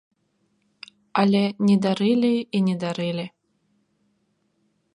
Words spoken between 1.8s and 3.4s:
дарылі і не дарылі.